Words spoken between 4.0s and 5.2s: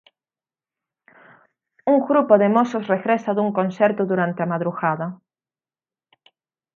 durante a madrugada.